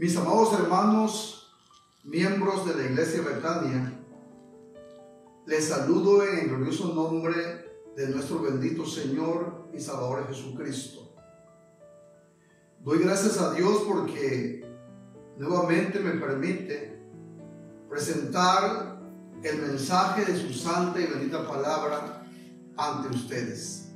Mis 0.00 0.16
amados 0.16 0.54
hermanos, 0.54 1.52
miembros 2.04 2.66
de 2.66 2.74
la 2.74 2.90
Iglesia 2.90 3.20
Betania, 3.20 3.92
les 5.44 5.68
saludo 5.68 6.26
en 6.26 6.38
el 6.38 6.48
glorioso 6.48 6.94
nombre 6.94 7.34
de 7.94 8.08
nuestro 8.08 8.40
bendito 8.40 8.86
Señor 8.86 9.68
y 9.74 9.78
Salvador 9.78 10.26
Jesucristo. 10.26 11.14
Doy 12.82 13.00
gracias 13.00 13.36
a 13.42 13.52
Dios 13.52 13.82
porque 13.86 14.64
nuevamente 15.36 16.00
me 16.00 16.12
permite 16.12 16.98
presentar 17.90 19.02
el 19.42 19.58
mensaje 19.60 20.24
de 20.24 20.40
su 20.40 20.54
santa 20.54 20.98
y 20.98 21.08
bendita 21.08 21.46
palabra 21.46 22.26
ante 22.78 23.14
ustedes. 23.14 23.90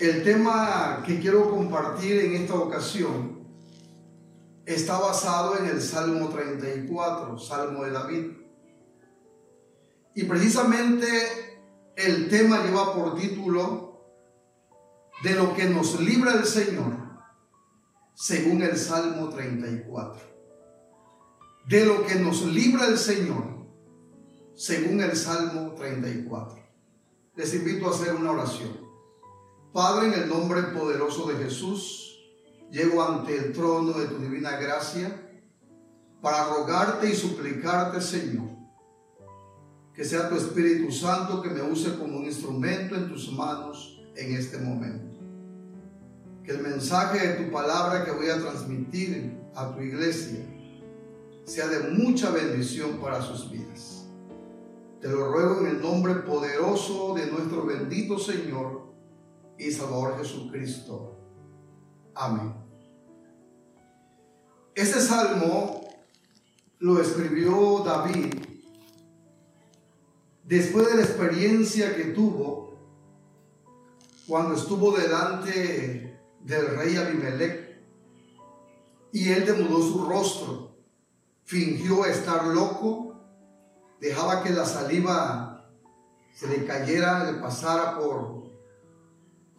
El 0.00 0.24
tema 0.24 1.02
que 1.06 1.20
quiero 1.20 1.50
compartir 1.50 2.18
en 2.20 2.36
esta 2.36 2.54
ocasión 2.54 3.33
está 4.66 4.98
basado 4.98 5.58
en 5.58 5.66
el 5.66 5.80
Salmo 5.80 6.28
34, 6.28 7.38
Salmo 7.38 7.84
de 7.84 7.90
David. 7.90 8.32
Y 10.14 10.24
precisamente 10.24 11.06
el 11.96 12.28
tema 12.28 12.62
lleva 12.64 12.94
por 12.94 13.16
título 13.16 13.94
de 15.22 15.34
lo 15.34 15.54
que 15.54 15.64
nos 15.64 16.00
libra 16.00 16.32
el 16.32 16.44
Señor, 16.44 16.96
según 18.14 18.62
el 18.62 18.76
Salmo 18.76 19.28
34. 19.28 20.34
De 21.68 21.86
lo 21.86 22.06
que 22.06 22.16
nos 22.16 22.44
libra 22.44 22.86
el 22.86 22.98
Señor, 22.98 23.66
según 24.54 25.00
el 25.00 25.16
Salmo 25.16 25.72
34. 25.74 26.62
Les 27.36 27.54
invito 27.54 27.88
a 27.88 27.90
hacer 27.90 28.14
una 28.14 28.32
oración. 28.32 28.84
Padre, 29.72 30.06
en 30.06 30.22
el 30.22 30.28
nombre 30.28 30.62
poderoso 30.62 31.26
de 31.26 31.42
Jesús, 31.42 32.03
llego 32.74 33.04
ante 33.04 33.36
el 33.36 33.52
trono 33.52 33.92
de 33.92 34.06
tu 34.06 34.18
divina 34.18 34.56
gracia 34.56 35.08
para 36.20 36.48
rogarte 36.48 37.08
y 37.08 37.14
suplicarte, 37.14 38.00
Señor, 38.00 38.50
que 39.94 40.04
sea 40.04 40.28
tu 40.28 40.34
Espíritu 40.34 40.90
Santo 40.90 41.40
que 41.40 41.50
me 41.50 41.62
use 41.62 41.96
como 41.96 42.18
un 42.18 42.24
instrumento 42.24 42.96
en 42.96 43.08
tus 43.08 43.30
manos 43.32 44.02
en 44.16 44.34
este 44.34 44.58
momento. 44.58 45.14
Que 46.42 46.50
el 46.50 46.62
mensaje 46.62 47.24
de 47.24 47.44
tu 47.44 47.52
palabra 47.52 48.04
que 48.04 48.10
voy 48.10 48.28
a 48.28 48.40
transmitir 48.40 49.38
a 49.54 49.72
tu 49.72 49.80
iglesia 49.80 50.44
sea 51.44 51.68
de 51.68 51.90
mucha 51.90 52.30
bendición 52.30 52.98
para 52.98 53.22
sus 53.22 53.52
vidas. 53.52 54.08
Te 55.00 55.08
lo 55.08 55.30
ruego 55.30 55.60
en 55.60 55.66
el 55.68 55.80
nombre 55.80 56.14
poderoso 56.14 57.14
de 57.14 57.30
nuestro 57.30 57.64
bendito 57.66 58.18
Señor 58.18 58.92
y 59.58 59.70
Salvador 59.70 60.18
Jesucristo. 60.18 61.20
Amén. 62.14 62.63
Este 64.74 65.00
salmo 65.00 65.88
lo 66.80 67.00
escribió 67.00 67.84
David 67.84 68.34
después 70.42 70.88
de 70.88 70.96
la 70.96 71.02
experiencia 71.02 71.94
que 71.94 72.06
tuvo 72.06 72.76
cuando 74.26 74.56
estuvo 74.56 74.90
delante 74.90 76.18
del 76.40 76.76
rey 76.76 76.96
Abimelech 76.96 77.84
y 79.12 79.30
él 79.30 79.46
demudó 79.46 79.80
su 79.80 80.06
rostro, 80.06 80.76
fingió 81.44 82.04
estar 82.04 82.44
loco, 82.46 83.14
dejaba 84.00 84.42
que 84.42 84.50
la 84.50 84.66
saliva 84.66 85.70
se 86.34 86.48
le 86.48 86.66
cayera, 86.66 87.30
le 87.30 87.38
pasara 87.38 87.96
por, 87.96 88.50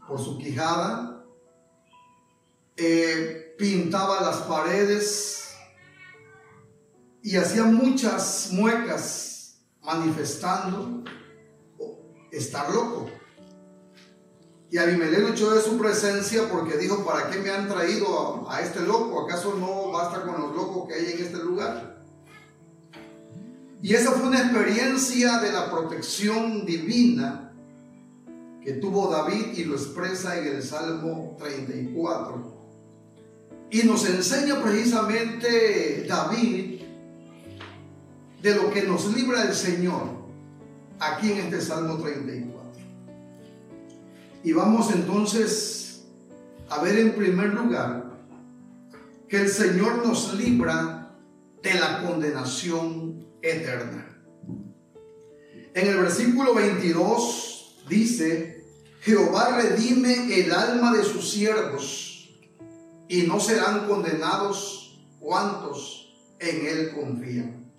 por 0.05 0.19
su 0.19 0.37
quijada. 0.37 1.25
Eh, 2.75 3.44
pintaba 3.57 4.21
las 4.21 4.37
paredes 4.37 5.55
y 7.21 7.37
hacía 7.37 7.63
muchas 7.63 8.49
muecas 8.51 9.59
manifestando 9.81 11.03
estar 12.31 12.71
loco. 12.73 13.09
Y 14.69 14.77
Abimelech 14.77 15.29
echó 15.29 15.53
de 15.53 15.61
su 15.61 15.77
presencia 15.77 16.49
porque 16.51 16.77
dijo, 16.77 17.05
¿para 17.05 17.29
qué 17.29 17.39
me 17.39 17.49
han 17.49 17.67
traído 17.67 18.45
a, 18.47 18.57
a, 18.57 18.61
este 18.61 18.81
loco? 18.81 19.21
¿Acaso 19.21 19.55
no 19.55 19.91
basta 19.91 20.23
con 20.23 20.41
los 20.41 20.55
locos 20.55 20.87
que 20.87 20.95
hay 20.95 21.13
en 21.13 21.25
este 21.25 21.37
lugar? 21.37 22.03
Y 23.81 23.93
esa 23.93 24.11
fue 24.11 24.27
una 24.27 24.41
experiencia 24.41 25.39
de 25.39 25.51
la 25.51 25.69
protección 25.69 26.65
divina 26.65 27.53
que 28.63 28.73
tuvo 28.73 29.11
David 29.11 29.53
y 29.55 29.63
lo 29.63 29.75
expresa 29.75 30.39
en 30.39 30.47
el 30.55 30.63
Salmo 30.63 31.35
34. 31.37 32.54
Y 33.75 33.83
nos 33.83 34.07
enseña 34.07 34.63
precisamente 34.63 36.05
David 36.07 36.79
de 38.41 38.55
lo 38.55 38.71
que 38.71 38.83
nos 38.83 39.13
libra 39.13 39.43
el 39.43 39.53
Señor 39.53 40.11
aquí 40.97 41.33
en 41.33 41.39
este 41.39 41.59
Salmo 41.59 41.97
34. 41.97 42.71
Y 44.45 44.53
vamos 44.53 44.93
entonces 44.93 46.05
a 46.69 46.81
ver 46.81 46.99
en 46.99 47.15
primer 47.15 47.53
lugar 47.53 48.17
que 49.27 49.41
el 49.41 49.49
Señor 49.49 50.07
nos 50.07 50.33
libra 50.35 51.13
de 51.61 51.73
la 51.73 52.01
condenación 52.01 53.27
eterna. 53.41 54.07
En 55.73 55.87
el 55.89 55.97
versículo 55.97 56.53
22 56.53 57.83
dice, 57.89 58.63
Jehová 59.01 59.59
redime 59.61 60.39
el 60.39 60.53
alma 60.53 60.93
de 60.95 61.03
sus 61.03 61.29
siervos 61.29 62.04
y 63.07 63.23
no 63.23 63.39
serán 63.39 63.87
condenados 63.87 65.07
cuantos 65.19 66.13
en 66.39 66.65
él 66.65 66.93
confían. 66.93 67.71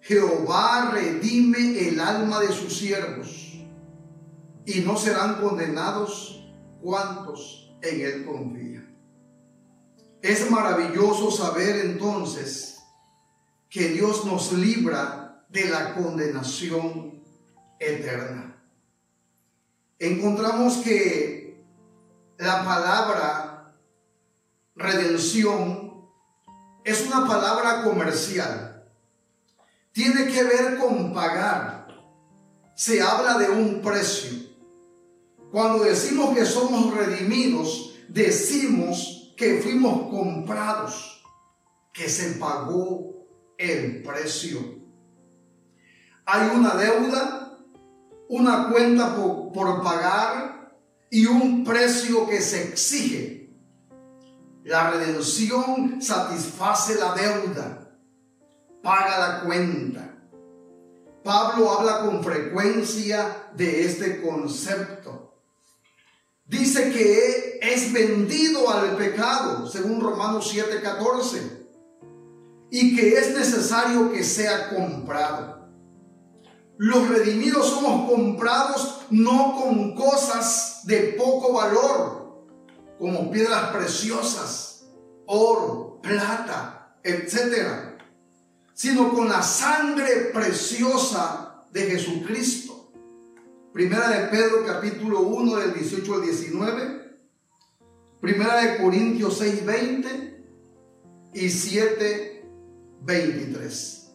Jehová 0.00 0.90
redime 0.92 1.88
el 1.88 2.00
alma 2.00 2.40
de 2.40 2.52
sus 2.52 2.76
siervos 2.76 3.54
y 4.66 4.80
no 4.80 4.96
serán 4.96 5.40
condenados 5.40 6.52
cuantos 6.82 7.74
en 7.82 8.00
él 8.00 8.26
confían. 8.26 8.96
Es 10.20 10.50
maravilloso 10.50 11.30
saber 11.30 11.86
entonces 11.86 12.78
que 13.68 13.88
Dios 13.88 14.24
nos 14.24 14.52
libra 14.52 15.44
de 15.48 15.68
la 15.68 15.94
condenación 15.94 17.22
eterna. 17.78 18.62
Encontramos 19.98 20.78
que 20.78 21.64
la 22.38 22.64
palabra 22.64 23.53
redención 24.76 25.84
es 26.84 27.06
una 27.06 27.26
palabra 27.26 27.82
comercial. 27.82 28.84
Tiene 29.92 30.26
que 30.26 30.42
ver 30.42 30.78
con 30.78 31.14
pagar. 31.14 31.86
Se 32.74 33.00
habla 33.00 33.38
de 33.38 33.50
un 33.50 33.80
precio. 33.80 34.32
Cuando 35.52 35.84
decimos 35.84 36.34
que 36.34 36.44
somos 36.44 36.92
redimidos, 36.94 37.94
decimos 38.08 39.32
que 39.36 39.60
fuimos 39.62 40.10
comprados, 40.10 41.24
que 41.92 42.08
se 42.08 42.32
pagó 42.32 43.26
el 43.56 44.02
precio. 44.02 44.58
Hay 46.26 46.50
una 46.56 46.74
deuda, 46.74 47.58
una 48.28 48.68
cuenta 48.70 49.14
por, 49.14 49.52
por 49.52 49.82
pagar 49.84 50.76
y 51.08 51.26
un 51.26 51.62
precio 51.62 52.26
que 52.26 52.40
se 52.40 52.70
exige 52.70 53.43
la 54.64 54.90
redención 54.90 56.00
satisface 56.00 56.94
la 56.96 57.14
deuda, 57.14 57.98
paga 58.82 59.18
la 59.18 59.40
cuenta. 59.44 60.10
Pablo 61.22 61.70
habla 61.70 62.00
con 62.00 62.24
frecuencia 62.24 63.50
de 63.54 63.84
este 63.84 64.22
concepto. 64.22 65.34
Dice 66.46 66.92
que 66.92 67.58
es 67.62 67.92
vendido 67.92 68.70
al 68.70 68.96
pecado, 68.96 69.66
según 69.68 70.00
Romanos 70.00 70.50
7:14, 70.50 71.66
y 72.70 72.96
que 72.96 73.18
es 73.18 73.34
necesario 73.34 74.12
que 74.12 74.24
sea 74.24 74.70
comprado. 74.70 75.68
Los 76.76 77.08
redimidos 77.08 77.68
somos 77.68 78.10
comprados 78.10 79.02
no 79.10 79.56
con 79.60 79.94
cosas 79.94 80.80
de 80.84 81.14
poco 81.18 81.52
valor, 81.52 82.23
como 83.04 83.30
piedras 83.30 83.70
preciosas, 83.70 84.86
oro, 85.26 86.00
plata, 86.02 86.96
etcétera, 87.02 87.98
sino 88.72 89.12
con 89.12 89.28
la 89.28 89.42
sangre 89.42 90.30
preciosa 90.32 91.66
de 91.70 91.82
Jesucristo. 91.82 92.90
Primera 93.74 94.08
de 94.08 94.28
Pedro 94.28 94.64
capítulo 94.64 95.20
1 95.20 95.56
del 95.56 95.74
18 95.74 96.14
al 96.14 96.22
19, 96.22 97.18
Primera 98.22 98.56
de 98.62 98.82
Corintios 98.82 99.36
6, 99.36 99.66
20 99.66 100.46
y 101.34 101.50
7, 101.50 102.48
23. 103.02 104.12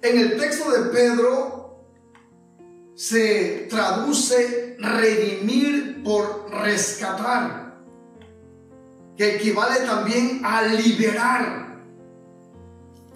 En 0.00 0.18
el 0.18 0.38
texto 0.38 0.70
de 0.70 0.88
Pedro 0.88 1.57
se 2.98 3.68
traduce 3.70 4.76
redimir 4.80 6.02
por 6.02 6.50
rescatar. 6.50 7.78
que 9.16 9.36
equivale 9.36 9.80
también 9.80 10.42
a 10.44 10.62
liberar, 10.62 11.76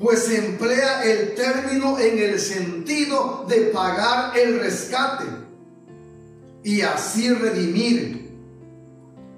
pues 0.01 0.29
emplea 0.31 1.05
el 1.05 1.35
término 1.35 1.99
en 1.99 2.19
el 2.19 2.41
sentido 2.41 3.45
de 3.49 3.71
pagar 3.73 4.37
el 4.37 4.61
rescate 4.61 5.27
y 6.65 6.81
así 6.83 7.33
redimir. 7.33 8.37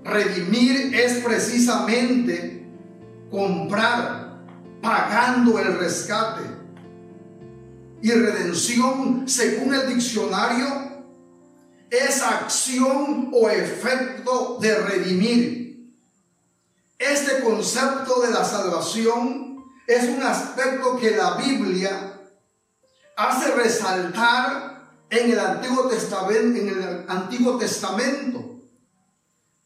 Redimir 0.05 0.95
es 0.95 1.25
precisamente 1.25 2.67
comprar, 3.31 4.43
pagando 4.83 5.59
el 5.59 5.79
rescate. 5.79 6.54
Y 8.05 8.11
redención, 8.13 9.27
según 9.27 9.75
el 9.75 9.89
diccionario, 9.89 10.67
es 11.91 12.23
acción 12.23 13.31
o 13.33 13.49
efecto 13.49 14.59
de 14.61 14.75
redimir 14.77 15.65
este 16.99 17.43
concepto 17.43 18.21
de 18.21 18.31
la 18.31 18.45
salvación 18.45 19.65
es 19.87 20.05
un 20.05 20.23
aspecto 20.23 20.97
que 20.97 21.11
la 21.13 21.35
Biblia 21.35 22.21
hace 23.17 23.55
resaltar 23.55 24.91
en 25.11 25.31
el 25.31 25.39
Antiguo 25.39 25.89
Testamento, 25.89 26.61
en 26.61 26.69
el 26.69 27.05
Antiguo 27.09 27.59
Testamento 27.59 28.55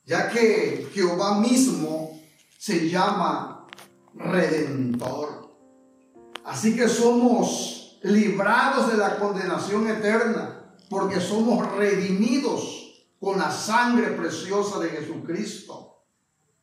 ya 0.04 0.30
que 0.30 0.88
Jehová 0.94 1.38
mismo 1.38 2.18
se 2.58 2.88
llama 2.88 3.66
redentor. 4.14 5.54
Así 6.44 6.74
que 6.74 6.88
somos 6.88 7.77
librados 8.02 8.90
de 8.90 8.96
la 8.96 9.18
condenación 9.18 9.88
eterna 9.88 10.74
porque 10.88 11.20
somos 11.20 11.70
redimidos 11.76 13.06
con 13.20 13.38
la 13.38 13.50
sangre 13.50 14.08
preciosa 14.12 14.78
de 14.78 14.90
Jesucristo. 14.90 16.04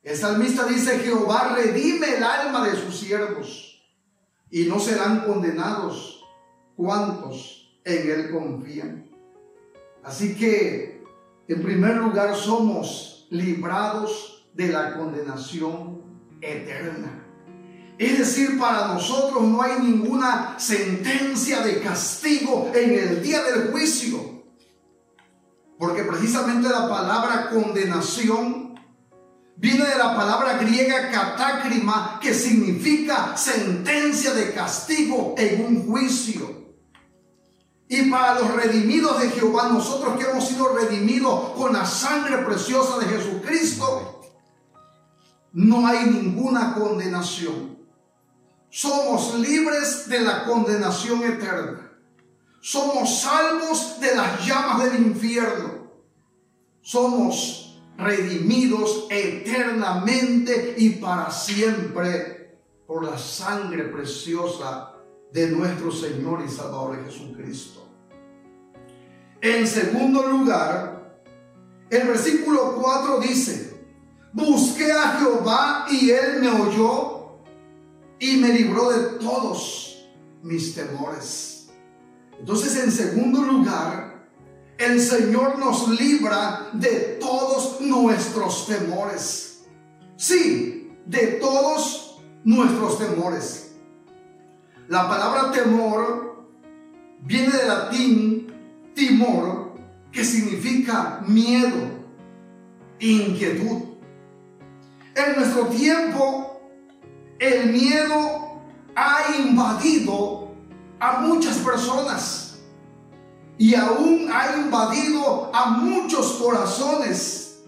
El 0.01 0.15
salmista 0.15 0.65
dice, 0.65 0.99
Jehová 0.99 1.55
redime 1.55 2.17
el 2.17 2.23
alma 2.23 2.67
de 2.67 2.75
sus 2.75 2.95
siervos 2.95 3.83
y 4.49 4.65
no 4.65 4.79
serán 4.79 5.25
condenados 5.25 6.23
cuantos 6.75 7.79
en 7.83 8.09
él 8.09 8.31
confían. 8.31 9.09
Así 10.03 10.35
que, 10.35 11.03
en 11.47 11.63
primer 11.63 11.97
lugar, 11.97 12.35
somos 12.35 13.27
librados 13.31 14.47
de 14.53 14.67
la 14.67 14.95
condenación 14.95 16.03
eterna. 16.41 17.24
Es 17.97 18.19
decir, 18.19 18.59
para 18.59 18.87
nosotros 18.87 19.43
no 19.43 19.61
hay 19.61 19.79
ninguna 19.79 20.55
sentencia 20.57 21.61
de 21.61 21.81
castigo 21.81 22.71
en 22.73 22.93
el 22.93 23.23
día 23.23 23.41
del 23.43 23.71
juicio. 23.71 24.43
Porque 25.77 26.03
precisamente 26.03 26.67
la 26.69 26.89
palabra 26.89 27.49
condenación 27.49 28.65
Viene 29.57 29.85
de 29.85 29.97
la 29.97 30.13
palabra 30.15 30.57
griega 30.57 31.09
catácrima, 31.09 32.19
que 32.21 32.33
significa 32.33 33.37
sentencia 33.37 34.33
de 34.33 34.53
castigo 34.53 35.33
en 35.37 35.65
un 35.65 35.87
juicio. 35.87 36.65
Y 37.87 38.09
para 38.09 38.39
los 38.39 38.53
redimidos 38.53 39.21
de 39.21 39.29
Jehová, 39.29 39.69
nosotros 39.69 40.17
que 40.17 40.29
hemos 40.29 40.45
sido 40.45 40.75
redimidos 40.75 41.51
con 41.51 41.71
la 41.71 41.85
sangre 41.85 42.39
preciosa 42.39 42.99
de 42.99 43.05
Jesucristo, 43.05 44.21
no 45.53 45.87
hay 45.87 46.05
ninguna 46.05 46.73
condenación. 46.73 47.74
Somos 48.75 49.35
libres 49.35 50.09
de 50.09 50.19
la 50.19 50.43
condenación 50.43 51.23
eterna. 51.23 51.93
Somos 52.59 53.21
salvos 53.21 54.01
de 54.01 54.13
las 54.13 54.45
llamas 54.45 54.83
del 54.83 55.01
infierno. 55.01 55.93
Somos 56.81 57.79
redimidos 57.97 59.07
eternamente 59.09 60.75
y 60.77 60.89
para 60.89 61.31
siempre 61.31 62.59
por 62.85 63.05
la 63.05 63.17
sangre 63.17 63.85
preciosa 63.85 64.91
de 65.31 65.51
nuestro 65.51 65.89
Señor 65.89 66.43
y 66.45 66.49
Salvador 66.49 67.01
Jesucristo. 67.05 67.87
En 69.39 69.65
segundo 69.65 70.21
lugar, 70.27 71.21
el 71.89 72.07
versículo 72.09 72.75
4 72.75 73.19
dice, 73.21 73.85
busqué 74.33 74.91
a 74.91 75.17
Jehová 75.17 75.85
y 75.89 76.09
él 76.09 76.41
me 76.41 76.49
oyó 76.49 77.14
y 78.25 78.37
me 78.37 78.49
libró 78.49 78.89
de 78.89 79.19
todos 79.19 80.09
mis 80.41 80.73
temores. 80.73 81.69
Entonces, 82.39 82.83
en 82.83 82.91
segundo 82.91 83.41
lugar, 83.41 84.27
el 84.79 84.99
Señor 84.99 85.59
nos 85.59 85.87
libra 85.89 86.69
de 86.73 87.17
todos 87.21 87.81
nuestros 87.81 88.65
temores. 88.65 89.65
Sí, 90.17 90.91
de 91.05 91.27
todos 91.39 92.19
nuestros 92.43 92.97
temores. 92.97 93.75
La 94.87 95.07
palabra 95.07 95.51
temor 95.51 96.47
viene 97.21 97.49
del 97.49 97.67
latín 97.67 98.47
timor, 98.95 99.75
que 100.11 100.25
significa 100.25 101.21
miedo, 101.27 101.77
inquietud. 102.99 103.83
En 105.15 105.35
nuestro 105.35 105.67
tiempo, 105.67 106.44
el 107.39 107.71
miedo 107.71 108.61
ha 108.95 109.35
invadido 109.37 110.51
a 110.99 111.19
muchas 111.21 111.57
personas 111.57 112.59
y 113.57 113.75
aún 113.75 114.29
ha 114.31 114.57
invadido 114.57 115.51
a 115.53 115.71
muchos 115.71 116.33
corazones 116.33 117.63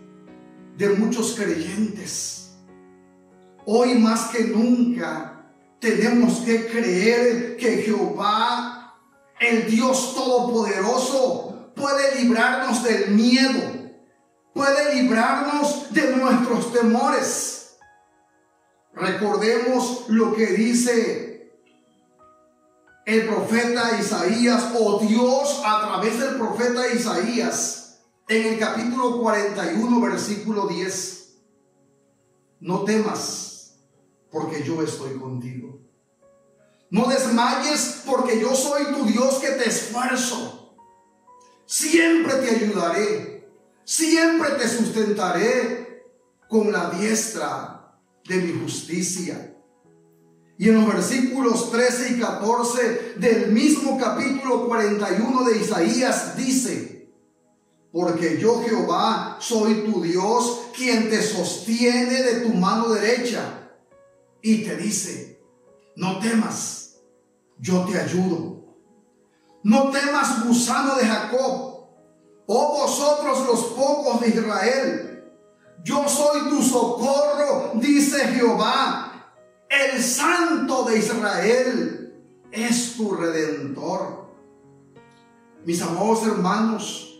de 0.77 0.89
muchos 0.89 1.33
creyentes. 1.35 2.51
Hoy 3.65 3.95
más 3.95 4.29
que 4.29 4.45
nunca 4.45 5.51
tenemos 5.79 6.39
que 6.39 6.67
creer 6.67 7.57
que 7.57 7.83
Jehová, 7.83 8.95
el 9.39 9.69
Dios 9.69 10.13
Todopoderoso, 10.15 11.71
puede 11.75 12.21
librarnos 12.21 12.83
del 12.83 13.11
miedo, 13.11 13.59
puede 14.53 14.95
librarnos 14.95 15.93
de 15.93 16.15
nuestros 16.15 16.73
temores. 16.73 17.56
Recordemos 18.97 20.05
lo 20.07 20.35
que 20.35 20.47
dice 20.47 21.51
el 23.05 23.27
profeta 23.27 23.97
Isaías 23.99 24.73
o 24.77 24.99
Dios 24.99 25.61
a 25.63 25.81
través 25.81 26.19
del 26.19 26.35
profeta 26.37 26.91
Isaías 26.91 27.99
en 28.27 28.53
el 28.53 28.59
capítulo 28.59 29.21
41 29.21 30.01
versículo 30.01 30.67
10. 30.67 31.35
No 32.61 32.83
temas 32.85 33.77
porque 34.31 34.63
yo 34.63 34.81
estoy 34.81 35.13
contigo. 35.19 35.79
No 36.89 37.05
desmayes 37.07 38.01
porque 38.03 38.39
yo 38.39 38.55
soy 38.55 38.85
tu 38.85 39.05
Dios 39.05 39.35
que 39.35 39.51
te 39.51 39.69
esfuerzo. 39.69 40.75
Siempre 41.67 42.33
te 42.37 42.49
ayudaré. 42.55 43.47
Siempre 43.83 44.49
te 44.51 44.67
sustentaré 44.67 46.03
con 46.49 46.71
la 46.71 46.89
diestra 46.89 47.76
de 48.27 48.35
mi 48.37 48.61
justicia. 48.61 49.53
Y 50.57 50.69
en 50.69 50.75
los 50.75 50.87
versículos 50.87 51.71
13 51.71 52.13
y 52.13 52.19
14 52.19 53.15
del 53.17 53.51
mismo 53.51 53.97
capítulo 53.97 54.67
41 54.67 55.43
de 55.43 55.57
Isaías 55.57 56.35
dice, 56.35 57.11
porque 57.91 58.39
yo 58.39 58.61
Jehová 58.63 59.37
soy 59.39 59.85
tu 59.85 60.01
Dios, 60.01 60.67
quien 60.75 61.09
te 61.09 61.21
sostiene 61.21 62.21
de 62.21 62.41
tu 62.41 62.49
mano 62.49 62.89
derecha. 62.89 63.71
Y 64.41 64.63
te 64.63 64.77
dice, 64.77 65.41
no 65.95 66.19
temas, 66.19 66.97
yo 67.59 67.85
te 67.85 67.99
ayudo. 67.99 68.65
No 69.63 69.89
temas, 69.89 70.45
gusano 70.45 70.95
de 70.95 71.05
Jacob, 71.05 71.87
oh 72.45 72.77
vosotros 72.77 73.47
los 73.47 73.63
pocos 73.73 74.21
de 74.21 74.29
Israel. 74.29 75.06
Yo 75.83 76.07
soy 76.07 76.49
tu 76.49 76.61
socorro, 76.61 77.71
dice 77.75 78.19
Jehová 78.27 79.07
el 79.69 80.01
Santo 80.01 80.83
de 80.85 80.99
Israel 80.99 82.13
es 82.51 82.95
tu 82.95 83.11
redentor. 83.15 84.27
Mis 85.65 85.81
amados 85.81 86.25
hermanos, 86.25 87.19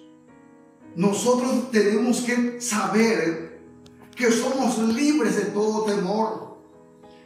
nosotros 0.96 1.72
tenemos 1.72 2.22
que 2.22 2.62
saber 2.62 3.62
que 4.16 4.32
somos 4.32 4.78
libres 4.80 5.36
de 5.36 5.46
todo 5.46 5.84
temor, 5.84 6.58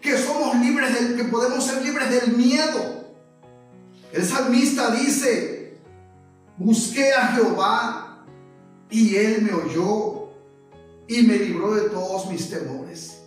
que 0.01 0.17
somos 0.17 0.55
libres 0.55 0.93
del, 0.93 1.15
que 1.15 1.25
podemos 1.25 1.63
ser 1.63 1.83
libres 1.83 2.09
del 2.09 2.35
miedo. 2.35 3.05
El 4.11 4.25
salmista 4.25 4.91
dice, 4.91 5.79
busqué 6.57 7.13
a 7.13 7.27
Jehová 7.27 8.25
y 8.89 9.15
él 9.15 9.43
me 9.43 9.53
oyó 9.53 10.20
y 11.08 11.24
me 11.24 11.38
libró 11.38 11.75
de 11.75 11.89
todos 11.89 12.27
mis 12.27 12.50
temores. 12.50 13.17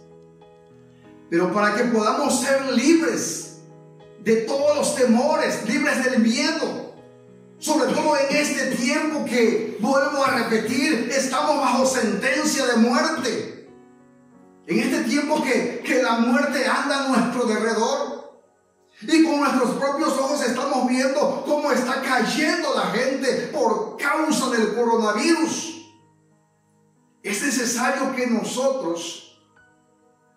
Pero 1.30 1.52
para 1.52 1.74
que 1.74 1.84
podamos 1.84 2.40
ser 2.40 2.72
libres 2.72 3.58
de 4.22 4.36
todos 4.42 4.76
los 4.76 4.94
temores, 4.94 5.68
libres 5.68 6.04
del 6.04 6.20
miedo, 6.20 6.94
sobre 7.58 7.92
todo 7.92 8.16
en 8.16 8.36
este 8.36 8.76
tiempo 8.76 9.24
que, 9.24 9.78
vuelvo 9.80 10.24
a 10.24 10.30
repetir, 10.30 11.10
estamos 11.14 11.56
bajo 11.56 11.86
sentencia 11.86 12.66
de 12.66 12.76
muerte. 12.76 13.68
En 14.66 14.78
este 14.78 15.04
tiempo 15.04 15.42
que, 15.42 15.82
que 15.84 16.02
la 16.02 16.18
muerte 16.18 16.66
anda 16.66 17.04
a 17.04 17.08
nuestro 17.08 17.46
derredor. 17.46 18.14
Y 19.02 19.24
con 19.24 19.40
nuestros 19.40 19.70
propios 19.76 20.12
ojos 20.18 20.42
estamos 20.42 20.88
viendo 20.88 21.44
cómo 21.46 21.72
está 21.72 22.00
cayendo 22.00 22.74
la 22.74 22.86
gente 22.86 23.50
por 23.52 23.96
causa 23.96 24.50
del 24.50 24.74
coronavirus. 24.74 25.73
Es 27.24 27.42
necesario 27.42 28.14
que 28.14 28.26
nosotros 28.26 29.40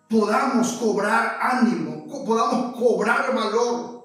podamos 0.08 0.72
cobrar 0.72 1.38
ánimo, 1.38 2.06
podamos 2.24 2.74
cobrar 2.76 3.34
valor 3.34 3.98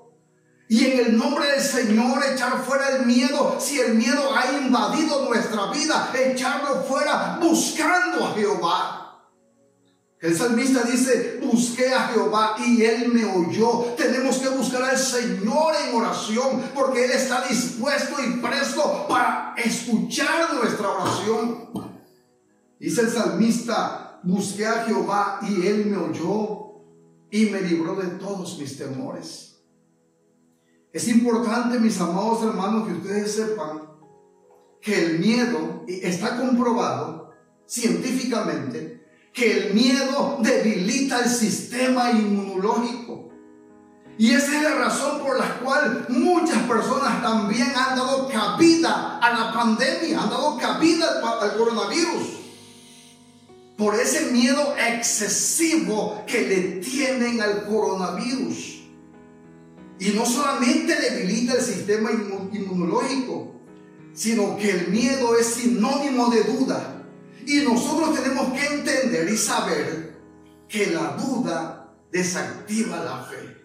y 0.68 0.86
en 0.86 1.00
el 1.00 1.18
nombre 1.18 1.48
del 1.50 1.62
Señor 1.62 2.22
echar 2.26 2.62
fuera 2.62 2.90
el 2.90 3.06
miedo. 3.06 3.56
Si 3.58 3.80
el 3.80 3.94
miedo 3.96 4.36
ha 4.36 4.52
invadido 4.58 5.24
nuestra 5.30 5.72
vida, 5.72 6.12
echarlo 6.14 6.84
fuera 6.84 7.40
buscando 7.42 8.26
a 8.26 8.34
Jehová. 8.34 9.00
El 10.20 10.38
salmista 10.38 10.84
dice, 10.84 11.40
busqué 11.42 11.94
a 11.94 12.08
Jehová 12.10 12.56
y 12.66 12.84
él 12.84 13.10
me 13.14 13.24
oyó. 13.24 13.94
Tenemos 13.96 14.40
que 14.40 14.50
buscar 14.50 14.84
al 14.84 14.98
Señor 14.98 15.74
en 15.88 15.96
oración 15.96 16.64
porque 16.76 17.06
Él 17.06 17.12
está 17.12 17.46
dispuesto 17.48 18.16
y 18.22 18.42
presto 18.42 19.06
para 19.08 19.54
escuchar 19.58 20.54
nuestra 20.54 20.90
oración. 20.90 21.93
Dice 22.84 23.00
el 23.00 23.10
salmista, 23.10 24.20
busqué 24.24 24.68
a 24.68 24.84
Jehová 24.84 25.40
y 25.42 25.66
él 25.68 25.86
me 25.86 25.96
oyó 25.96 26.82
y 27.32 27.46
me 27.46 27.62
libró 27.62 27.96
de 27.96 28.08
todos 28.18 28.60
mis 28.60 28.78
temores. 28.78 29.64
Es 30.92 31.08
importante, 31.08 31.80
mis 31.80 31.98
amados 32.02 32.44
hermanos, 32.44 32.86
que 32.86 32.96
ustedes 32.96 33.36
sepan 33.36 33.84
que 34.82 35.02
el 35.02 35.20
miedo 35.20 35.86
está 35.88 36.36
comprobado 36.36 37.32
científicamente 37.66 39.02
que 39.32 39.70
el 39.70 39.74
miedo 39.74 40.40
debilita 40.42 41.22
el 41.22 41.30
sistema 41.30 42.12
inmunológico. 42.12 43.30
Y 44.18 44.32
esa 44.32 44.58
es 44.58 44.62
la 44.62 44.76
razón 44.76 45.22
por 45.22 45.40
la 45.40 45.58
cual 45.60 46.06
muchas 46.10 46.62
personas 46.64 47.24
también 47.24 47.72
han 47.78 47.96
dado 47.96 48.28
cabida 48.28 49.20
a 49.20 49.32
la 49.32 49.54
pandemia, 49.54 50.22
han 50.22 50.30
dado 50.30 50.58
cabida 50.58 51.08
al, 51.42 51.56
coronavirus. 51.56 52.43
Por 53.78 53.96
ese 53.96 54.32
miedo 54.32 54.76
excesivo 54.78 56.24
que 56.28 56.42
le 56.42 56.62
tienen 56.82 57.42
al 57.42 57.66
coronavirus. 57.66 58.84
Y 60.00 60.10
no 60.10 60.26
solamente 60.26 60.96
debilita 60.96 61.54
el 61.54 61.62
sistema 61.62 62.12
inmunológico, 62.12 63.54
sino 64.14 64.58
que 64.58 64.70
el 64.70 64.88
miedo 64.90 65.38
es 65.38 65.48
sinónimo 65.48 66.30
de 66.30 66.44
duda. 66.44 67.04
Y 67.46 67.58
nosotros 67.58 68.14
tenemos 68.22 68.54
que 68.54 68.66
entender 68.66 69.30
y 69.30 69.38
saber 69.38 70.18
que 70.68 70.88
la 70.88 71.18
duda 71.18 71.94
desactiva 72.12 73.04
la 73.04 73.24
fe. 73.24 73.64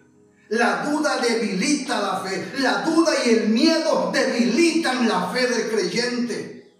La 0.49 0.83
duda 0.85 1.21
debilita 1.21 2.01
la 2.01 2.19
fe. 2.21 2.53
La 2.59 2.81
duda 2.81 3.11
y 3.25 3.29
el 3.29 3.49
miedo 3.49 4.11
debilitan 4.11 5.07
la 5.07 5.29
fe 5.29 5.47
del 5.47 5.69
creyente. 5.69 6.73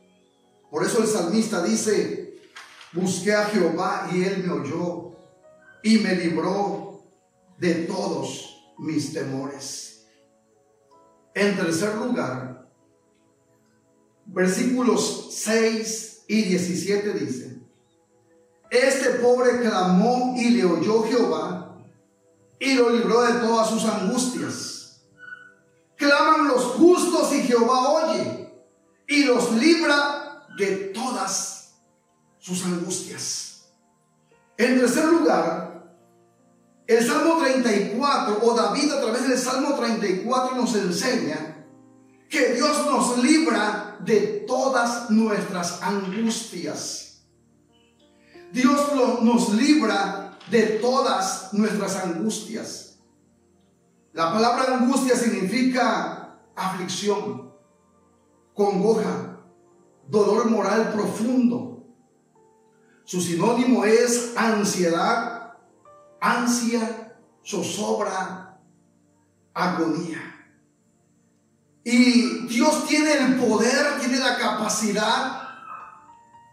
Por 0.72 0.84
eso 0.84 1.02
el 1.02 1.08
salmista 1.08 1.64
dice, 1.64 2.19
busqué 2.94 3.34
a 3.34 3.46
Jehová 3.46 4.10
y 4.12 4.24
él 4.24 4.44
me 4.46 4.54
oyó 4.54 5.12
y 5.84 6.00
me 6.00 6.16
libró 6.16 7.04
de 7.58 7.74
todos 7.86 8.74
mis 8.78 9.14
temores. 9.14 10.06
En 11.34 11.56
tercer 11.56 11.96
lugar, 11.96 12.70
versículos 14.26 15.30
6 15.32 16.24
y 16.28 16.42
17 16.44 17.14
dice, 17.14 17.60
este 18.70 19.10
pobre 19.22 19.62
clamó 19.62 20.36
y 20.38 20.50
le 20.52 20.66
oyó 20.66 21.04
Jehová 21.04 21.76
y 22.60 22.74
lo 22.76 22.90
libró 22.90 23.22
de 23.24 23.40
todas 23.40 23.70
sus 23.70 23.86
angustias. 23.86 25.02
Claman 25.96 26.48
los 26.48 26.64
justos 26.64 27.34
y 27.34 27.42
Jehová 27.42 27.90
oye 27.90 28.54
y 29.08 29.24
los 29.24 29.52
libra 29.54 30.46
de 30.58 30.76
todas 30.94 31.59
sus 32.50 32.66
angustias. 32.66 33.62
En 34.58 34.80
tercer 34.80 35.06
lugar, 35.06 35.94
el 36.88 37.06
Salmo 37.06 37.38
34, 37.38 38.40
o 38.42 38.54
David 38.56 38.92
a 38.92 39.02
través 39.02 39.28
del 39.28 39.38
Salmo 39.38 39.76
34 39.76 40.56
nos 40.56 40.76
enseña 40.76 41.68
que 42.28 42.54
Dios 42.56 42.86
nos 42.88 43.20
libra 43.20 43.98
de 44.00 44.46
todas 44.48 45.12
nuestras 45.12 45.82
angustias. 45.84 47.22
Dios 48.52 48.94
nos 49.22 49.54
libra 49.54 50.38
de 50.50 50.64
todas 50.82 51.54
nuestras 51.54 51.98
angustias. 51.98 52.98
La 54.14 54.34
palabra 54.34 54.78
angustia 54.78 55.16
significa 55.16 56.40
aflicción, 56.56 57.54
congoja, 58.56 59.38
dolor 60.08 60.50
moral 60.50 60.92
profundo. 60.92 61.79
Su 63.10 63.20
sinónimo 63.20 63.86
es 63.86 64.34
ansiedad, 64.38 65.54
ansia, 66.22 67.18
zozobra, 67.44 68.60
agonía. 69.52 70.22
Y 71.84 72.46
Dios 72.46 72.86
tiene 72.86 73.14
el 73.14 73.40
poder, 73.40 74.00
tiene 74.00 74.20
la 74.20 74.38
capacidad 74.38 75.42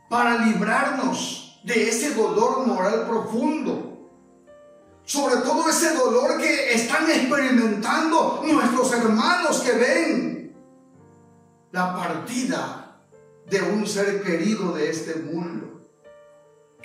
para 0.08 0.46
librarnos 0.46 1.60
de 1.62 1.90
ese 1.90 2.14
dolor 2.14 2.66
moral 2.66 3.06
profundo. 3.06 4.10
Sobre 5.04 5.36
todo 5.42 5.68
ese 5.68 5.92
dolor 5.94 6.40
que 6.40 6.72
están 6.72 7.04
experimentando 7.10 8.42
nuestros 8.46 8.94
hermanos 8.94 9.60
que 9.60 9.72
ven 9.72 10.56
la 11.70 11.94
partida 11.94 13.02
de 13.44 13.60
un 13.60 13.86
ser 13.86 14.22
querido 14.22 14.72
de 14.72 14.88
este 14.88 15.16
mundo 15.16 15.65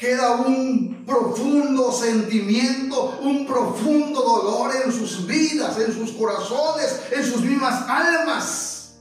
queda 0.01 0.31
un 0.31 1.05
profundo 1.05 1.91
sentimiento, 1.91 3.19
un 3.21 3.45
profundo 3.45 4.19
dolor 4.19 4.71
en 4.83 4.91
sus 4.91 5.27
vidas, 5.27 5.77
en 5.77 5.93
sus 5.93 6.13
corazones, 6.13 7.03
en 7.11 7.23
sus 7.23 7.43
mismas 7.43 7.87
almas. 7.87 8.95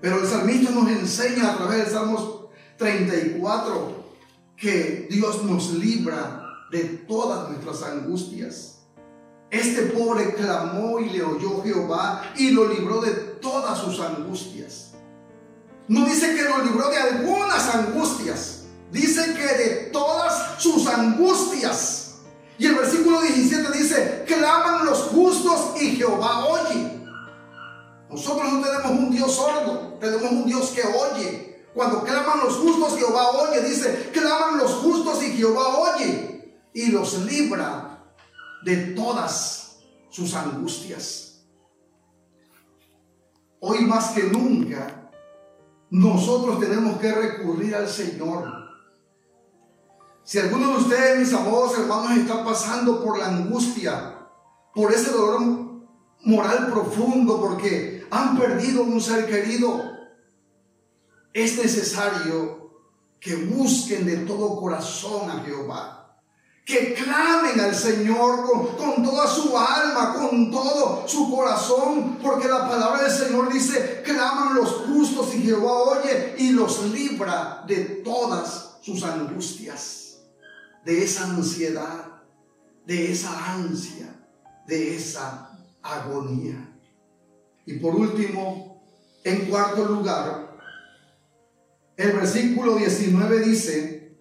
Pero 0.00 0.20
el 0.20 0.28
salmista 0.28 0.70
nos 0.70 0.88
enseña 0.88 1.50
a 1.50 1.56
través 1.56 1.78
del 1.78 1.94
Salmos 1.94 2.46
34 2.78 4.04
que 4.56 5.08
Dios 5.10 5.42
nos 5.42 5.72
libra 5.72 6.44
de 6.70 6.84
todas 7.08 7.50
nuestras 7.50 7.82
angustias. 7.82 8.84
Este 9.50 9.82
pobre 9.86 10.34
clamó 10.34 11.00
y 11.00 11.10
le 11.10 11.24
oyó 11.24 11.64
Jehová 11.64 12.22
y 12.36 12.50
lo 12.50 12.68
libró 12.68 13.00
de 13.00 13.10
todas 13.10 13.80
sus 13.80 13.98
angustias. 13.98 14.92
No 15.88 16.04
dice 16.04 16.36
que 16.36 16.44
lo 16.44 16.62
libró 16.62 16.88
de 16.88 16.98
algunas 16.98 17.74
angustias, 17.74 18.55
Dice 18.90 19.34
que 19.34 19.62
de 19.62 19.68
todas 19.92 20.62
sus 20.62 20.86
angustias. 20.86 22.18
Y 22.58 22.66
el 22.66 22.74
versículo 22.74 23.20
17 23.20 23.70
dice, 23.76 24.24
claman 24.26 24.86
los 24.86 25.02
justos 25.04 25.80
y 25.80 25.96
Jehová 25.96 26.46
oye. 26.46 26.96
Nosotros 28.08 28.52
no 28.52 28.62
tenemos 28.62 28.90
un 28.92 29.10
Dios 29.10 29.34
sordo, 29.34 29.98
tenemos 30.00 30.30
un 30.30 30.46
Dios 30.46 30.70
que 30.70 30.82
oye. 30.82 31.66
Cuando 31.74 32.02
claman 32.04 32.40
los 32.44 32.56
justos, 32.56 32.96
Jehová 32.96 33.30
oye. 33.30 33.60
Dice, 33.62 34.10
claman 34.12 34.58
los 34.58 34.72
justos 34.76 35.22
y 35.22 35.32
Jehová 35.32 35.76
oye. 35.76 36.60
Y 36.72 36.86
los 36.86 37.18
libra 37.24 38.04
de 38.64 38.76
todas 38.94 39.76
sus 40.08 40.34
angustias. 40.34 41.42
Hoy 43.60 43.84
más 43.84 44.10
que 44.10 44.22
nunca, 44.22 45.10
nosotros 45.90 46.60
tenemos 46.60 46.98
que 46.98 47.12
recurrir 47.12 47.74
al 47.74 47.88
Señor 47.88 48.65
si 50.26 50.40
alguno 50.40 50.72
de 50.72 50.78
ustedes, 50.78 51.20
mis 51.20 51.32
amados 51.32 51.78
hermanos, 51.78 52.18
está 52.18 52.44
pasando 52.44 53.00
por 53.04 53.16
la 53.16 53.28
angustia, 53.28 54.26
por 54.74 54.92
ese 54.92 55.12
dolor 55.12 55.40
moral 56.22 56.66
profundo, 56.72 57.40
porque 57.40 58.04
han 58.10 58.36
perdido 58.36 58.82
un 58.82 59.00
ser 59.00 59.28
querido, 59.28 59.80
es 61.32 61.56
necesario 61.58 62.72
que 63.20 63.36
busquen 63.36 64.04
de 64.04 64.16
todo 64.16 64.60
corazón 64.60 65.30
a 65.30 65.44
Jehová. 65.44 66.18
Que 66.64 66.94
clamen 66.94 67.60
al 67.60 67.76
Señor 67.76 68.44
con, 68.50 68.66
con, 68.76 69.04
toda 69.04 69.28
su 69.28 69.56
alma, 69.56 70.12
con 70.12 70.50
todo 70.50 71.06
su 71.06 71.30
corazón, 71.32 72.18
porque 72.20 72.48
la 72.48 72.68
palabra 72.68 73.02
del 73.02 73.12
Señor 73.12 73.52
dice, 73.52 74.02
claman 74.04 74.56
los 74.56 74.70
justos 74.88 75.32
y 75.36 75.42
Jehová 75.42 76.00
oye 76.00 76.34
y 76.38 76.50
los 76.50 76.82
libra 76.86 77.62
de 77.68 77.76
todas 78.02 78.78
sus 78.82 79.04
angustias 79.04 80.05
de 80.86 81.02
esa 81.02 81.24
ansiedad, 81.24 82.22
de 82.86 83.10
esa 83.10 83.54
ansia, 83.54 84.24
de 84.68 84.94
esa 84.94 85.50
agonía. 85.82 86.78
Y 87.66 87.80
por 87.80 87.96
último, 87.96 88.84
en 89.24 89.46
cuarto 89.46 89.84
lugar, 89.84 90.56
el 91.96 92.12
versículo 92.12 92.76
19 92.76 93.40
dice, 93.40 94.16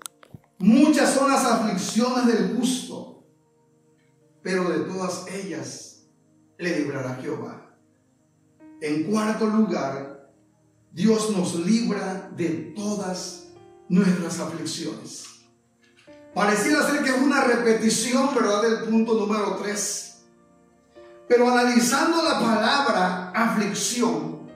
Muchas 0.58 1.14
son 1.14 1.32
las 1.32 1.46
aflicciones 1.46 2.26
del 2.26 2.58
justo, 2.58 3.24
pero 4.42 4.68
de 4.68 4.92
todas 4.92 5.28
ellas 5.32 6.08
le 6.58 6.80
librará 6.80 7.20
Jehová. 7.22 7.78
En 8.82 9.04
cuarto 9.04 9.46
lugar, 9.46 10.34
Dios 10.92 11.30
nos 11.30 11.54
libra 11.64 12.32
de 12.36 12.74
todas 12.76 13.50
nuestras 13.88 14.40
aflicciones. 14.40 15.35
Pareciera 16.36 16.88
ser 16.88 17.02
que 17.02 17.10
es 17.10 17.18
una 17.20 17.42
repetición, 17.46 18.36
¿verdad?, 18.36 18.62
del 18.62 18.84
punto 18.90 19.16
número 19.16 19.56
3. 19.56 20.18
Pero 21.28 21.50
analizando 21.50 22.22
la 22.22 22.40
palabra 22.40 23.32
aflicción, 23.34 24.52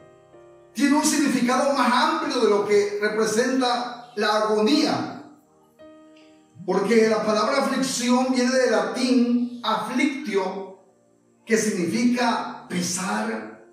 tiene 0.73 0.95
un 0.95 1.05
significado 1.05 1.73
más 1.73 1.91
amplio 1.91 2.39
de 2.39 2.49
lo 2.49 2.67
que 2.67 2.99
representa 3.01 4.11
la 4.15 4.37
agonía 4.37 5.19
porque 6.69 7.09
la 7.09 7.25
palabra 7.25 7.65
aflicción 7.65 8.27
viene 8.31 8.51
del 8.51 8.69
latín 8.69 9.59
afflictio, 9.63 10.77
que 11.43 11.57
significa 11.57 12.67
pesar, 12.69 13.65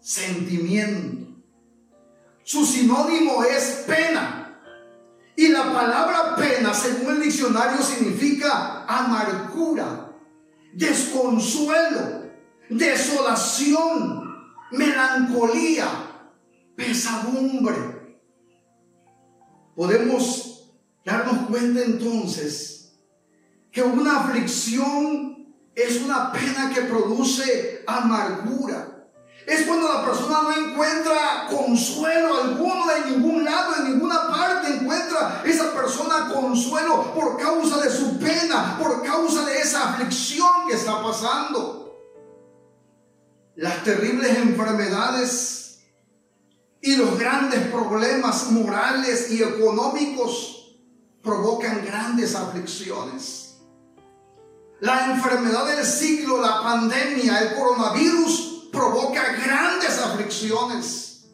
sentimiento. 0.00 1.42
Su 2.42 2.64
sinónimo 2.64 3.44
es 3.44 3.84
pena. 3.86 4.39
Y 5.40 5.48
la 5.48 5.72
palabra 5.72 6.36
pena, 6.36 6.74
según 6.74 7.14
el 7.14 7.22
diccionario, 7.22 7.82
significa 7.82 8.84
amargura, 8.86 10.12
desconsuelo, 10.74 12.26
desolación, 12.68 14.36
melancolía, 14.70 15.88
pesadumbre. 16.76 18.20
Podemos 19.74 20.70
darnos 21.06 21.46
cuenta 21.46 21.84
entonces 21.84 22.92
que 23.72 23.80
una 23.80 24.20
aflicción 24.20 25.54
es 25.74 26.02
una 26.02 26.32
pena 26.32 26.70
que 26.74 26.82
produce 26.82 27.82
amargura. 27.86 28.99
Es 29.46 29.66
cuando 29.66 29.92
la 29.92 30.04
persona 30.04 30.42
no 30.42 30.52
encuentra 30.52 31.48
consuelo 31.50 32.42
alguno 32.42 32.86
de 32.86 33.10
ningún 33.10 33.44
lado, 33.44 33.76
en 33.76 33.92
ninguna 33.92 34.28
parte 34.28 34.74
encuentra 34.74 35.42
esa 35.44 35.72
persona 35.72 36.30
consuelo 36.32 37.12
por 37.14 37.38
causa 37.38 37.78
de 37.80 37.90
su 37.90 38.18
pena, 38.18 38.76
por 38.78 39.02
causa 39.02 39.44
de 39.46 39.58
esa 39.58 39.90
aflicción 39.90 40.68
que 40.68 40.74
está 40.74 41.02
pasando. 41.02 41.96
Las 43.56 43.82
terribles 43.82 44.36
enfermedades 44.38 45.80
y 46.82 46.96
los 46.96 47.18
grandes 47.18 47.66
problemas 47.68 48.50
morales 48.50 49.30
y 49.30 49.42
económicos 49.42 50.78
provocan 51.22 51.84
grandes 51.84 52.34
aflicciones. 52.34 53.58
La 54.80 55.12
enfermedad 55.12 55.66
del 55.66 55.84
siglo, 55.84 56.40
la 56.40 56.62
pandemia, 56.62 57.38
el 57.40 57.54
coronavirus, 57.54 58.49
provoca 58.72 59.32
grandes 59.44 59.98
aflicciones. 59.98 61.24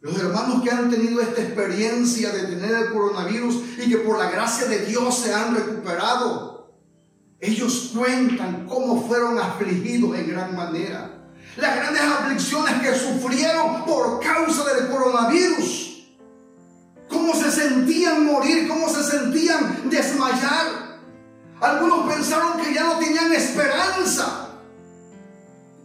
Los 0.00 0.18
hermanos 0.18 0.62
que 0.62 0.70
han 0.70 0.90
tenido 0.90 1.20
esta 1.20 1.40
experiencia 1.42 2.30
de 2.30 2.42
tener 2.44 2.74
el 2.74 2.92
coronavirus 2.92 3.56
y 3.78 3.88
que 3.88 3.98
por 3.98 4.18
la 4.18 4.30
gracia 4.30 4.66
de 4.66 4.84
Dios 4.84 5.18
se 5.18 5.32
han 5.32 5.54
recuperado, 5.54 6.74
ellos 7.40 7.92
cuentan 7.94 8.66
cómo 8.66 9.06
fueron 9.06 9.38
afligidos 9.38 10.18
en 10.18 10.30
gran 10.30 10.54
manera. 10.54 11.10
Las 11.56 11.76
grandes 11.76 12.02
aflicciones 12.02 12.74
que 12.82 12.98
sufrieron 12.98 13.84
por 13.84 14.20
causa 14.20 14.64
del 14.74 14.88
coronavirus 14.88 15.84
cómo 17.08 17.34
se 17.34 17.50
sentían 17.50 18.26
morir, 18.26 18.68
cómo 18.68 18.88
se 18.88 19.02
sentían 19.02 19.88
desmayar. 19.88 20.98
Algunos 21.60 22.12
pensaron 22.12 22.60
que 22.60 22.74
ya 22.74 22.84
no 22.84 22.98
tenían 22.98 23.32
esperanza. 23.32 24.48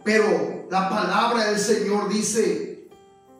Pero 0.04 0.66
la 0.70 0.88
palabra 0.88 1.46
del 1.46 1.58
Señor 1.58 2.08
dice, 2.08 2.88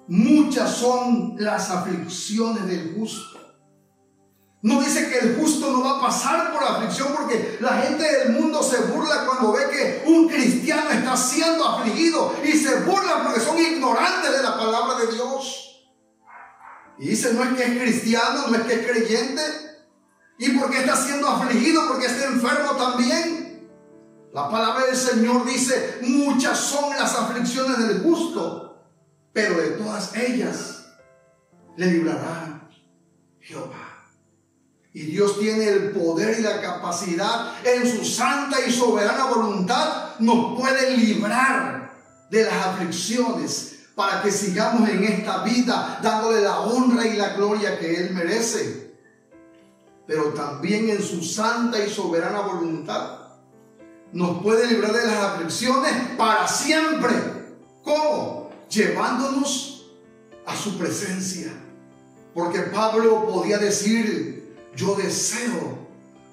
muchas 0.08 0.76
son 0.76 1.36
las 1.38 1.70
aflicciones 1.70 2.66
del 2.66 2.94
justo. 2.96 3.38
No 4.62 4.78
dice 4.82 5.08
que 5.08 5.18
el 5.20 5.36
justo 5.36 5.72
no 5.72 5.82
va 5.82 5.98
a 5.98 6.02
pasar 6.02 6.52
por 6.52 6.62
aflicción 6.62 7.08
porque 7.16 7.56
la 7.60 7.78
gente 7.78 8.04
del 8.04 8.32
mundo 8.32 8.62
se 8.62 8.78
burla 8.82 9.24
cuando 9.24 9.52
ve 9.52 9.70
que 9.70 10.04
un 10.06 10.28
cristiano 10.28 10.90
está 10.90 11.16
siendo 11.16 11.66
afligido 11.66 12.34
y 12.44 12.52
se 12.52 12.80
burla 12.80 13.22
porque 13.24 13.40
son 13.40 13.58
ignorantes 13.58 14.30
de 14.30 14.42
la 14.42 14.58
palabra 14.58 14.98
de 14.98 15.12
Dios. 15.14 15.70
Y 16.98 17.08
dice, 17.08 17.32
no 17.32 17.42
es 17.42 17.56
que 17.56 17.64
es 17.64 17.82
cristiano, 17.82 18.48
no 18.48 18.56
es 18.56 18.62
que 18.64 18.74
es 18.74 18.86
creyente. 18.86 19.42
¿Y 20.38 20.50
por 20.50 20.70
qué 20.70 20.80
está 20.80 20.94
siendo 20.94 21.28
afligido? 21.28 21.88
Porque 21.88 22.06
está 22.06 22.26
enfermo 22.26 22.72
también. 22.72 23.39
La 24.32 24.48
palabra 24.48 24.86
del 24.86 24.96
Señor 24.96 25.44
dice, 25.44 25.98
muchas 26.02 26.56
son 26.58 26.90
las 26.90 27.16
aflicciones 27.16 27.78
del 27.78 28.02
justo, 28.02 28.80
pero 29.32 29.60
de 29.60 29.70
todas 29.70 30.14
ellas 30.14 30.84
le 31.76 31.86
librará 31.86 32.68
Jehová. 33.40 34.06
Y 34.92 35.02
Dios 35.02 35.38
tiene 35.38 35.68
el 35.68 35.90
poder 35.90 36.38
y 36.38 36.42
la 36.42 36.60
capacidad 36.60 37.54
en 37.64 37.90
su 37.90 38.04
santa 38.04 38.64
y 38.64 38.70
soberana 38.70 39.24
voluntad, 39.26 40.18
nos 40.20 40.58
puede 40.58 40.96
librar 40.96 41.92
de 42.30 42.44
las 42.44 42.66
aflicciones 42.66 43.78
para 43.96 44.22
que 44.22 44.30
sigamos 44.30 44.88
en 44.88 45.02
esta 45.04 45.42
vida 45.42 45.98
dándole 46.02 46.40
la 46.40 46.60
honra 46.60 47.04
y 47.04 47.16
la 47.16 47.34
gloria 47.34 47.78
que 47.80 47.96
Él 47.96 48.14
merece. 48.14 48.94
Pero 50.06 50.32
también 50.34 50.88
en 50.88 51.02
su 51.02 51.22
santa 51.22 51.84
y 51.84 51.90
soberana 51.90 52.40
voluntad 52.40 53.19
nos 54.12 54.42
puede 54.42 54.66
librar 54.66 54.92
de 54.92 55.06
las 55.06 55.16
aflicciones 55.16 55.92
para 56.16 56.46
siempre. 56.48 57.14
¿Cómo? 57.82 58.50
Llevándonos 58.68 59.92
a 60.46 60.56
su 60.56 60.76
presencia. 60.78 61.52
Porque 62.34 62.60
Pablo 62.60 63.26
podía 63.26 63.58
decir, 63.58 64.56
yo 64.76 64.94
deseo 64.94 65.78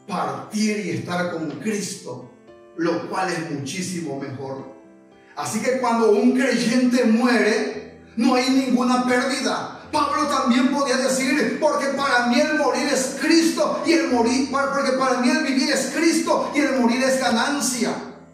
partir 0.07 0.85
y 0.85 0.91
estar 0.91 1.31
con 1.31 1.49
Cristo, 1.59 2.31
lo 2.77 3.09
cual 3.09 3.31
es 3.31 3.51
muchísimo 3.51 4.19
mejor. 4.19 4.75
Así 5.35 5.59
que 5.59 5.79
cuando 5.79 6.11
un 6.11 6.33
creyente 6.33 7.05
muere, 7.05 8.01
no 8.15 8.35
hay 8.35 8.49
ninguna 8.49 9.05
pérdida. 9.05 9.76
Pablo 9.91 10.27
también 10.27 10.71
podía 10.71 10.97
decir, 10.97 11.57
porque 11.59 11.87
para 11.87 12.27
mí 12.27 12.39
el 12.39 12.57
morir 12.57 12.87
es 12.87 13.17
Cristo 13.19 13.81
y 13.85 13.93
el 13.93 14.09
morir, 14.09 14.49
porque 14.51 14.91
para 14.93 15.19
mí 15.19 15.29
el 15.29 15.43
vivir 15.43 15.71
es 15.71 15.91
Cristo 15.95 16.51
y 16.53 16.59
el 16.59 16.79
morir 16.79 17.03
es 17.03 17.19
ganancia. 17.19 17.93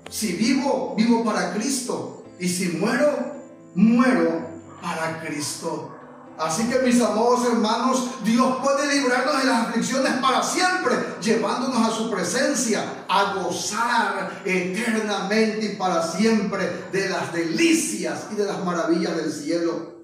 Si 0.10 0.34
vivo, 0.34 0.94
vivo 0.96 1.24
para 1.24 1.54
Cristo. 1.54 2.26
Y 2.40 2.50
si 2.50 2.70
muero, 2.70 3.34
muero 3.76 4.48
para 4.82 5.22
Cristo. 5.22 5.94
Así 6.38 6.64
que 6.64 6.80
mis 6.80 7.00
amados 7.00 7.46
hermanos, 7.46 8.10
Dios 8.24 8.58
puede 8.64 8.96
librarnos 8.96 9.40
de 9.40 9.46
las 9.46 9.68
aflicciones 9.68 10.14
para 10.14 10.42
siempre, 10.42 10.96
llevándonos 11.22 11.88
a 11.88 11.92
su 11.92 12.10
presencia, 12.10 13.06
a 13.08 13.36
gozar 13.36 14.42
eternamente 14.44 15.66
y 15.66 15.76
para 15.76 16.06
siempre 16.06 16.88
de 16.92 17.10
las 17.10 17.32
delicias 17.32 18.26
y 18.32 18.36
de 18.36 18.46
las 18.46 18.64
maravillas 18.66 19.16
del 19.16 19.32
cielo. 19.32 20.03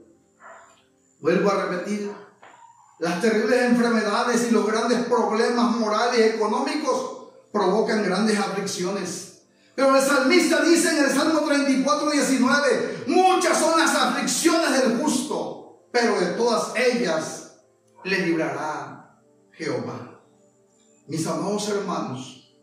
Vuelvo 1.19 1.51
a 1.51 1.65
repetir, 1.65 2.11
las 2.99 3.21
terribles 3.21 3.61
enfermedades 3.63 4.47
y 4.49 4.51
los 4.51 4.65
grandes 4.65 5.05
problemas 5.05 5.75
morales 5.75 6.19
y 6.19 6.35
económicos 6.35 7.29
provocan 7.51 8.03
grandes 8.03 8.37
aflicciones. 8.37 9.41
Pero 9.75 9.95
el 9.95 10.01
salmista 10.01 10.61
dice 10.61 10.89
en 10.89 11.05
el 11.05 11.09
Salmo 11.09 11.41
34, 11.41 12.11
19, 12.11 13.03
muchas 13.07 13.57
son 13.57 13.79
las 13.79 13.95
aflicciones 13.95 14.71
del 14.71 14.97
justo 15.01 15.59
pero 15.91 16.19
de 16.19 16.27
todas 16.33 16.73
ellas 16.75 17.53
le 18.03 18.25
librará 18.25 19.19
Jehová. 19.51 20.21
Mis 21.07 21.25
amados 21.25 21.67
hermanos, 21.69 22.53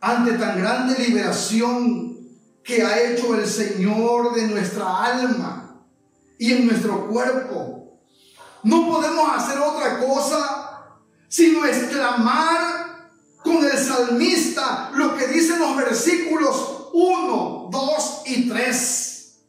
ante 0.00 0.32
tan 0.32 0.58
grande 0.58 0.98
liberación 0.98 2.16
que 2.64 2.82
ha 2.82 3.00
hecho 3.00 3.34
el 3.36 3.46
Señor 3.46 4.34
de 4.34 4.48
nuestra 4.48 5.04
alma 5.04 5.65
y 6.38 6.52
en 6.52 6.66
nuestro 6.66 7.08
cuerpo, 7.08 8.00
no 8.62 8.86
podemos 8.90 9.30
hacer 9.32 9.58
otra 9.58 10.00
cosa 10.00 10.66
sino 11.28 11.64
exclamar 11.66 13.10
con 13.42 13.64
el 13.64 13.78
salmista 13.78 14.90
lo 14.94 15.16
que 15.16 15.26
dicen 15.28 15.58
los 15.58 15.76
versículos 15.76 16.88
1, 16.92 17.68
2 17.70 18.22
y 18.26 18.48
3 18.48 19.44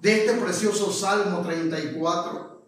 de 0.00 0.18
este 0.18 0.34
precioso 0.34 0.92
Salmo 0.92 1.40
34. 1.40 2.66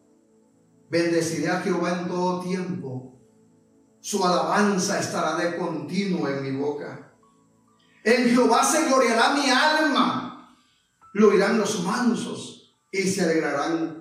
Bendeciré 0.88 1.48
a 1.48 1.60
Jehová 1.60 1.98
en 2.00 2.08
todo 2.08 2.40
tiempo. 2.42 3.18
Su 4.00 4.24
alabanza 4.24 4.98
estará 4.98 5.36
de 5.36 5.56
continuo 5.56 6.28
en 6.28 6.42
mi 6.42 6.56
boca. 6.56 7.12
En 8.04 8.28
Jehová 8.28 8.64
se 8.64 8.84
gloriará 8.84 9.34
mi 9.34 9.48
alma. 9.48 10.56
Lo 11.14 11.28
oirán 11.28 11.58
los 11.58 11.82
mansos 11.84 12.51
y 12.92 13.02
se 13.02 13.24
alegrarán. 13.24 14.00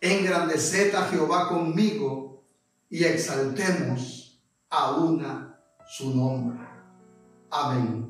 Engrandeced 0.00 0.94
a 0.94 1.08
Jehová 1.08 1.48
conmigo 1.48 2.44
y 2.88 3.02
exaltemos 3.02 4.40
a 4.70 4.92
una 4.92 5.60
su 5.88 6.14
nombre. 6.14 6.60
Amén. 7.50 8.07